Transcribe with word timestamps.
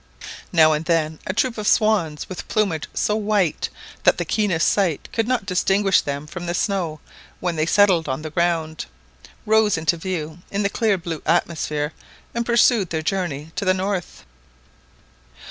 Now 0.51 0.73
and 0.73 0.83
then 0.85 1.19
a 1.27 1.33
troop 1.35 1.59
of 1.59 1.67
swans, 1.67 2.27
with 2.27 2.47
plumage 2.47 2.87
so 2.91 3.15
white 3.15 3.69
that 4.01 4.17
the 4.17 4.25
keenest 4.25 4.67
sight 4.67 5.07
could 5.13 5.27
not 5.27 5.45
distinguish 5.45 6.01
them 6.01 6.25
from 6.25 6.47
the 6.47 6.55
snow 6.55 6.99
when 7.39 7.55
they 7.55 7.67
settled 7.67 8.09
on 8.09 8.23
the 8.23 8.31
ground, 8.31 8.87
rose 9.45 9.77
into 9.77 9.97
view 9.97 10.39
in 10.49 10.63
the 10.63 10.69
clear 10.69 10.97
blue 10.97 11.21
atmosphere 11.27 11.93
and 12.33 12.47
pursued 12.47 12.89
their 12.89 13.03
journey 13.03 13.51
to 13.55 13.63
the 13.63 13.75
north. 13.75 14.25